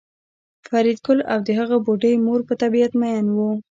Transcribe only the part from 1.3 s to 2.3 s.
او د هغه بوډۍ